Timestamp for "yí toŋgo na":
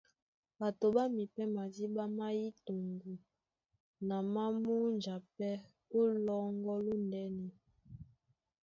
2.37-4.15